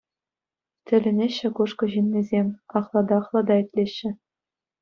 [0.89, 2.47] Тӗлӗнеҫҫӗ Кушкӑ ҫыннисем,
[2.81, 4.09] ахлата-ахлата итлеҫҫӗ.